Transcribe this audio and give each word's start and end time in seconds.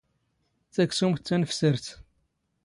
ⵜⴰⴽⵙⵓⵎⵜ 0.73 1.19
ⵜⴰⵏⴼⵙⴰⵔⵜ. 1.27 1.85